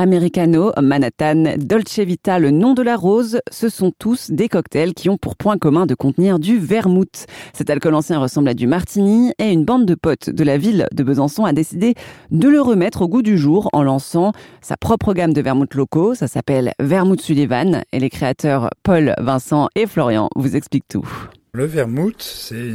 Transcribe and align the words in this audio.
Americano, 0.00 0.70
Manhattan, 0.80 1.56
Dolce 1.58 1.98
Vita, 1.98 2.38
le 2.38 2.52
nom 2.52 2.72
de 2.72 2.82
la 2.82 2.94
rose, 2.94 3.40
ce 3.50 3.68
sont 3.68 3.90
tous 3.98 4.30
des 4.30 4.48
cocktails 4.48 4.94
qui 4.94 5.10
ont 5.10 5.16
pour 5.16 5.34
point 5.34 5.58
commun 5.58 5.86
de 5.86 5.96
contenir 5.96 6.38
du 6.38 6.56
vermouth. 6.56 7.26
Cet 7.52 7.68
alcool 7.68 7.94
ancien 7.94 8.20
ressemble 8.20 8.48
à 8.48 8.54
du 8.54 8.68
martini 8.68 9.32
et 9.40 9.50
une 9.50 9.64
bande 9.64 9.86
de 9.86 9.96
potes 9.96 10.30
de 10.30 10.44
la 10.44 10.56
ville 10.56 10.86
de 10.92 11.02
Besançon 11.02 11.44
a 11.44 11.52
décidé 11.52 11.94
de 12.30 12.48
le 12.48 12.60
remettre 12.60 13.02
au 13.02 13.08
goût 13.08 13.22
du 13.22 13.36
jour 13.36 13.68
en 13.72 13.82
lançant 13.82 14.30
sa 14.60 14.76
propre 14.76 15.14
gamme 15.14 15.32
de 15.32 15.42
vermouth 15.42 15.74
locaux. 15.74 16.14
Ça 16.14 16.28
s'appelle 16.28 16.74
Vermouth 16.78 17.20
Sullivan 17.20 17.82
et 17.90 17.98
les 17.98 18.08
créateurs 18.08 18.70
Paul, 18.84 19.16
Vincent 19.18 19.68
et 19.74 19.86
Florian 19.86 20.28
vous 20.36 20.54
expliquent 20.54 20.86
tout. 20.86 21.08
Le 21.50 21.64
vermouth, 21.64 22.22
c'est 22.22 22.72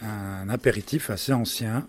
un 0.00 0.48
apéritif 0.48 1.10
assez 1.10 1.32
ancien 1.32 1.88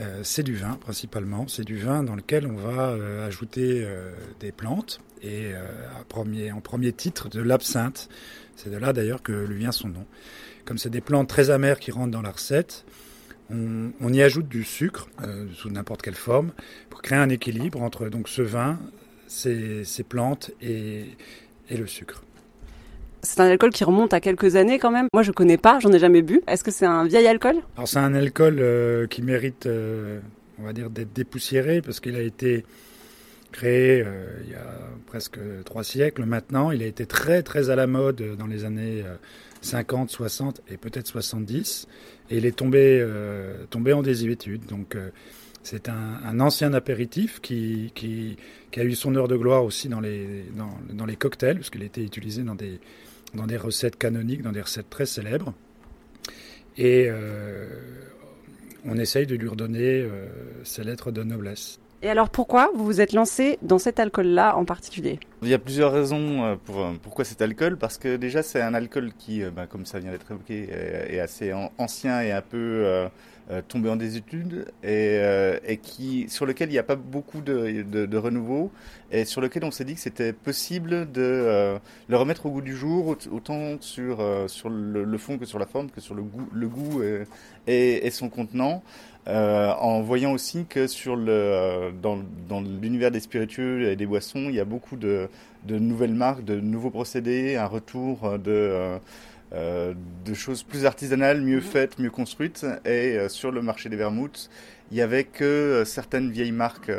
euh, 0.00 0.20
c'est 0.22 0.42
du 0.42 0.54
vin 0.54 0.74
principalement. 0.74 1.48
C'est 1.48 1.64
du 1.64 1.78
vin 1.78 2.02
dans 2.02 2.16
lequel 2.16 2.46
on 2.46 2.56
va 2.56 2.90
euh, 2.90 3.26
ajouter 3.26 3.82
euh, 3.84 4.12
des 4.40 4.52
plantes 4.52 5.00
et 5.22 5.54
en 6.52 6.60
premier 6.60 6.92
titre 6.92 7.28
de 7.28 7.40
l'absinthe. 7.40 8.08
C'est 8.54 8.70
de 8.70 8.76
là 8.76 8.92
d'ailleurs 8.92 9.22
que 9.22 9.32
lui 9.32 9.58
vient 9.58 9.72
son 9.72 9.88
nom. 9.88 10.06
Comme 10.64 10.78
c'est 10.78 10.90
des 10.90 11.00
plantes 11.00 11.28
très 11.28 11.50
amères 11.50 11.80
qui 11.80 11.90
rentrent 11.90 12.12
dans 12.12 12.22
la 12.22 12.30
recette, 12.30 12.84
on, 13.50 14.12
y 14.12 14.22
ajoute 14.22 14.48
du 14.48 14.62
sucre 14.62 15.08
sous 15.54 15.70
n'importe 15.70 16.02
quelle 16.02 16.14
forme 16.14 16.52
pour 16.90 17.02
créer 17.02 17.18
un 17.18 17.28
équilibre 17.28 17.82
entre 17.82 18.08
donc 18.08 18.28
ce 18.28 18.42
vin, 18.42 18.78
ces, 19.26 19.84
plantes 20.08 20.52
et 20.60 21.16
le 21.70 21.86
sucre. 21.86 22.22
C'est 23.26 23.40
un 23.40 23.46
alcool 23.46 23.70
qui 23.70 23.82
remonte 23.82 24.14
à 24.14 24.20
quelques 24.20 24.54
années 24.54 24.78
quand 24.78 24.92
même. 24.92 25.08
Moi, 25.12 25.24
je 25.24 25.32
connais 25.32 25.56
pas, 25.58 25.80
j'en 25.80 25.92
ai 25.92 25.98
jamais 25.98 26.22
bu. 26.22 26.42
Est-ce 26.46 26.62
que 26.62 26.70
c'est 26.70 26.86
un 26.86 27.04
vieil 27.04 27.26
alcool? 27.26 27.56
Alors, 27.76 27.88
c'est 27.88 27.98
un 27.98 28.14
alcool 28.14 28.58
euh, 28.60 29.08
qui 29.08 29.20
mérite, 29.20 29.66
euh, 29.66 30.20
on 30.60 30.62
va 30.62 30.72
dire, 30.72 30.90
d'être 30.90 31.12
dépoussiéré 31.12 31.82
parce 31.82 31.98
qu'il 31.98 32.14
a 32.14 32.20
été 32.20 32.64
créé 33.50 34.02
euh, 34.06 34.28
il 34.44 34.52
y 34.52 34.54
a 34.54 34.64
presque 35.06 35.40
trois 35.64 35.82
siècles 35.82 36.24
maintenant. 36.24 36.70
Il 36.70 36.84
a 36.84 36.86
été 36.86 37.04
très, 37.04 37.42
très 37.42 37.68
à 37.68 37.74
la 37.74 37.88
mode 37.88 38.22
dans 38.38 38.46
les 38.46 38.64
années 38.64 39.02
50, 39.60 40.08
60 40.08 40.60
et 40.70 40.76
peut-être 40.76 41.08
70. 41.08 41.88
Et 42.30 42.36
il 42.36 42.46
est 42.46 42.56
tombé, 42.56 43.04
tombé 43.70 43.92
en 43.92 44.02
désuétude. 44.02 44.66
Donc, 44.66 44.96
c'est 45.66 45.88
un, 45.88 46.38
ancien 46.38 46.74
apéritif 46.74 47.40
qui, 47.40 47.90
a 48.76 48.84
eu 48.84 48.94
son 48.94 49.16
heure 49.16 49.26
de 49.26 49.36
gloire 49.36 49.64
aussi 49.64 49.88
dans 49.88 49.98
les, 49.98 51.16
cocktails, 51.18 51.56
parce 51.56 51.70
qu'il 51.70 51.82
été 51.82 52.04
utilisé 52.04 52.44
dans 52.44 52.54
des, 52.54 52.78
dans 53.34 53.48
des 53.48 53.56
recettes 53.56 53.96
canoniques, 53.96 54.42
dans 54.42 54.52
des 54.52 54.60
recettes 54.60 54.88
très 54.88 55.06
célèbres. 55.06 55.52
Et 56.78 57.06
euh, 57.08 57.66
on 58.84 58.96
essaye 58.96 59.26
de 59.26 59.34
lui 59.34 59.48
redonner 59.48 60.02
euh, 60.02 60.28
ses 60.62 60.84
lettres 60.84 61.10
de 61.10 61.24
noblesse. 61.24 61.80
Et 62.02 62.10
alors 62.10 62.30
pourquoi 62.30 62.70
vous 62.76 62.84
vous 62.84 63.00
êtes 63.00 63.12
lancé 63.12 63.58
dans 63.62 63.78
cet 63.78 63.98
alcool-là 63.98 64.56
en 64.56 64.64
particulier? 64.64 65.18
Il 65.42 65.48
y 65.48 65.54
a 65.54 65.58
plusieurs 65.58 65.92
raisons 65.92 66.44
euh, 66.44 66.56
pour 66.56 66.86
pourquoi 67.02 67.24
cet 67.24 67.42
alcool. 67.42 67.76
Parce 67.76 67.98
que 67.98 68.16
déjà 68.16 68.42
c'est 68.42 68.60
un 68.60 68.74
alcool 68.74 69.12
qui, 69.18 69.42
bah, 69.44 69.66
comme 69.66 69.84
ça 69.84 69.98
vient 69.98 70.10
d'être 70.10 70.30
évoqué, 70.30 70.68
est, 70.70 71.20
assez 71.20 71.52
ancien 71.78 72.22
et 72.22 72.32
un 72.32 72.42
peu 72.42 73.08
tombé 73.68 73.88
en 73.88 73.94
désuétude 73.94 74.66
et, 74.82 75.78
qui, 75.82 76.28
sur 76.28 76.46
lequel 76.46 76.68
il 76.68 76.72
n'y 76.72 76.78
a 76.78 76.82
pas 76.82 76.96
beaucoup 76.96 77.40
de, 77.40 78.16
renouveau 78.16 78.72
et 79.12 79.24
sur 79.24 79.40
lequel 79.40 79.64
on 79.64 79.70
s'est 79.70 79.84
dit 79.84 79.94
que 79.94 80.00
c'était 80.00 80.32
possible 80.32 81.10
de 81.12 81.78
le 82.08 82.16
remettre 82.16 82.46
au 82.46 82.50
goût 82.50 82.60
du 82.60 82.76
jour, 82.76 83.16
autant 83.30 83.76
sur, 83.80 84.24
sur 84.48 84.68
le, 84.68 85.18
fond 85.18 85.38
que 85.38 85.44
sur 85.44 85.58
la 85.58 85.66
forme, 85.66 85.90
que 85.90 86.00
sur 86.00 86.14
le 86.14 86.22
goût, 86.22 86.48
le 86.52 86.68
goût 86.68 87.02
et, 87.66 88.10
son 88.10 88.28
contenant. 88.28 88.82
Euh, 89.28 89.72
en 89.80 90.02
voyant 90.02 90.32
aussi 90.32 90.66
que 90.66 90.86
sur 90.86 91.16
le, 91.16 91.32
euh, 91.32 91.90
dans, 91.90 92.20
dans 92.48 92.60
l'univers 92.60 93.10
des 93.10 93.18
spiritueux 93.18 93.90
et 93.90 93.96
des 93.96 94.06
boissons, 94.06 94.46
il 94.48 94.54
y 94.54 94.60
a 94.60 94.64
beaucoup 94.64 94.94
de, 94.94 95.25
de 95.64 95.78
nouvelles 95.78 96.14
marques, 96.14 96.44
de 96.44 96.60
nouveaux 96.60 96.90
procédés, 96.90 97.56
un 97.56 97.66
retour 97.66 98.38
de, 98.38 98.98
euh, 99.52 99.94
de 100.24 100.34
choses 100.34 100.62
plus 100.62 100.86
artisanales, 100.86 101.40
mieux 101.40 101.60
faites, 101.60 101.98
mieux 101.98 102.10
construites. 102.10 102.66
Et 102.84 103.28
sur 103.28 103.50
le 103.50 103.62
marché 103.62 103.88
des 103.88 103.96
vermouths, 103.96 104.48
il 104.92 104.96
y 104.96 105.02
avait 105.02 105.24
que 105.24 105.82
certaines 105.84 106.30
vieilles 106.30 106.52
marques 106.52 106.92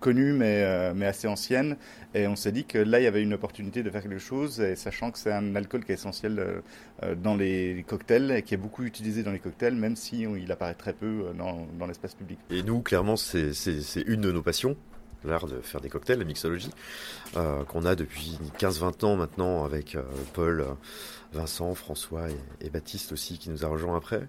connues 0.00 0.32
mais, 0.32 0.92
mais 0.94 1.06
assez 1.06 1.28
anciennes. 1.28 1.76
Et 2.12 2.26
on 2.26 2.34
s'est 2.34 2.50
dit 2.50 2.64
que 2.64 2.78
là, 2.78 2.98
il 2.98 3.04
y 3.04 3.06
avait 3.06 3.22
une 3.22 3.34
opportunité 3.34 3.84
de 3.84 3.90
faire 3.90 4.02
quelque 4.02 4.18
chose, 4.18 4.60
et 4.60 4.74
sachant 4.74 5.12
que 5.12 5.18
c'est 5.18 5.30
un 5.30 5.54
alcool 5.54 5.84
qui 5.84 5.92
est 5.92 5.94
essentiel 5.94 6.44
dans 7.22 7.36
les 7.36 7.84
cocktails 7.86 8.32
et 8.32 8.42
qui 8.42 8.54
est 8.54 8.56
beaucoup 8.56 8.82
utilisé 8.82 9.22
dans 9.22 9.30
les 9.30 9.38
cocktails, 9.38 9.76
même 9.76 9.94
si 9.94 10.22
il 10.22 10.50
apparaît 10.50 10.74
très 10.74 10.92
peu 10.92 11.26
dans, 11.38 11.68
dans 11.78 11.86
l'espace 11.86 12.14
public. 12.16 12.40
Et 12.50 12.64
nous, 12.64 12.80
clairement, 12.80 13.16
c'est 13.16 13.52
une 14.06 14.22
de 14.22 14.32
nos 14.32 14.42
passions 14.42 14.76
l'art 15.24 15.46
de 15.46 15.60
faire 15.60 15.80
des 15.80 15.88
cocktails, 15.88 16.18
la 16.18 16.24
mixologie, 16.24 16.70
euh, 17.36 17.64
qu'on 17.64 17.84
a 17.84 17.94
depuis 17.94 18.38
15-20 18.58 19.04
ans 19.04 19.16
maintenant 19.16 19.64
avec 19.64 19.94
euh, 19.94 20.02
Paul, 20.32 20.64
Vincent, 21.32 21.74
François 21.74 22.28
et, 22.60 22.70
Baptiste 22.70 23.12
aussi 23.12 23.38
qui 23.38 23.50
nous 23.50 23.64
a 23.64 23.68
rejoint 23.68 23.96
après. 23.96 24.22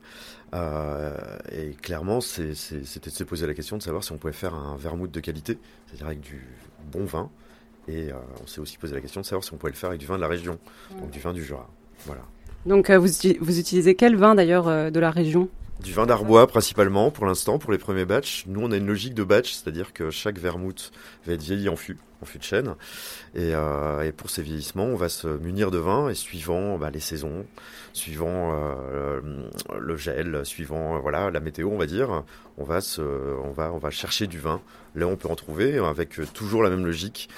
Euh, 0.53 1.15
et 1.51 1.71
clairement, 1.81 2.21
c'était 2.21 3.09
de 3.09 3.15
se 3.15 3.23
poser 3.23 3.47
la 3.47 3.53
question 3.53 3.77
de 3.77 3.81
savoir 3.81 4.03
si 4.03 4.11
on 4.11 4.17
pouvait 4.17 4.33
faire 4.33 4.53
un 4.53 4.75
vermouth 4.75 5.11
de 5.11 5.19
qualité, 5.19 5.57
c'est-à-dire 5.87 6.07
avec 6.07 6.21
du 6.21 6.45
bon 6.91 7.05
vin. 7.05 7.29
Et 7.87 8.09
on 8.41 8.47
s'est 8.47 8.61
aussi 8.61 8.77
posé 8.77 8.93
la 8.93 9.01
question 9.01 9.21
de 9.21 9.25
savoir 9.25 9.43
si 9.43 9.53
on 9.53 9.57
pouvait 9.57 9.71
le 9.71 9.77
faire 9.77 9.89
avec 9.89 9.99
du 9.99 10.05
vin 10.05 10.15
de 10.15 10.21
la 10.21 10.27
région, 10.27 10.59
donc 10.99 11.09
du 11.09 11.19
vin 11.19 11.33
du 11.33 11.43
Jura. 11.43 11.67
Voilà. 12.05 12.21
Donc 12.67 12.91
vous, 12.91 13.07
vous 13.41 13.59
utilisez 13.59 13.95
quel 13.95 14.15
vin 14.15 14.35
d'ailleurs 14.35 14.91
de 14.91 14.99
la 14.99 15.09
région? 15.09 15.49
Du 15.81 15.93
vin 15.93 16.05
d'Arbois 16.05 16.47
principalement 16.47 17.11
pour 17.11 17.25
l'instant, 17.25 17.57
pour 17.57 17.71
les 17.71 17.77
premiers 17.77 18.05
batchs. 18.05 18.45
Nous, 18.47 18.61
on 18.61 18.71
a 18.71 18.77
une 18.77 18.87
logique 18.87 19.13
de 19.13 19.23
batch, 19.23 19.53
c'est-à-dire 19.53 19.93
que 19.93 20.09
chaque 20.09 20.37
vermouth 20.37 20.91
va 21.25 21.33
être 21.33 21.41
vieilli 21.41 21.69
en 21.69 21.75
fût, 21.75 21.97
en 22.21 22.25
fût 22.25 22.37
de 22.37 22.43
chêne. 22.43 22.75
Et, 23.35 23.55
euh, 23.55 24.03
et, 24.03 24.11
pour 24.11 24.29
ces 24.29 24.43
vieillissements, 24.43 24.85
on 24.85 24.95
va 24.95 25.09
se 25.09 25.27
munir 25.27 25.71
de 25.71 25.79
vin 25.79 26.09
et 26.09 26.15
suivant 26.15 26.77
bah, 26.77 26.91
les 26.91 26.99
saisons, 26.99 27.45
suivant 27.93 28.51
euh, 28.53 29.21
le 29.77 29.97
gel, 29.97 30.45
suivant 30.45 30.95
euh, 30.95 30.99
voilà 30.99 31.31
la 31.31 31.39
météo, 31.39 31.69
on 31.69 31.77
va 31.77 31.87
dire, 31.87 32.23
on 32.57 32.63
va 32.63 32.81
se, 32.81 33.01
on 33.01 33.51
va, 33.51 33.71
on 33.73 33.77
va 33.77 33.89
chercher 33.89 34.27
du 34.27 34.39
vin. 34.39 34.61
Là, 34.93 35.07
on 35.07 35.15
peut 35.15 35.29
en 35.29 35.35
trouver 35.35 35.77
avec 35.79 36.19
toujours 36.33 36.63
la 36.63 36.69
même 36.69 36.85
logique. 36.85 37.29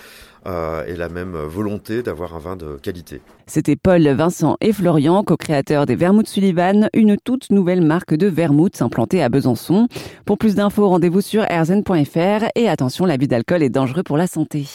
Euh, 0.45 0.85
et 0.85 0.95
la 0.95 1.07
même 1.07 1.35
volonté 1.35 2.03
d'avoir 2.03 2.35
un 2.35 2.39
vin 2.39 2.55
de 2.57 2.77
qualité. 2.81 3.21
C'était 3.47 3.77
Paul, 3.77 4.05
Vincent 4.09 4.57
et 4.59 4.73
Florian, 4.73 5.23
co-créateurs 5.23 5.85
des 5.85 5.95
Vermouth 5.95 6.27
Sullivan, 6.27 6.89
une 6.93 7.17
toute 7.17 7.49
nouvelle 7.49 7.81
marque 7.81 8.13
de 8.13 8.27
vermouth 8.27 8.81
implantée 8.81 9.23
à 9.23 9.29
Besançon. 9.29 9.87
Pour 10.25 10.37
plus 10.37 10.55
d'infos, 10.55 10.89
rendez-vous 10.89 11.21
sur 11.21 11.43
erzen.fr 11.49 12.45
et 12.55 12.67
attention, 12.67 13.05
l'abus 13.05 13.27
d'alcool 13.27 13.63
est 13.63 13.69
dangereux 13.69 14.03
pour 14.03 14.17
la 14.17 14.27
santé. 14.27 14.65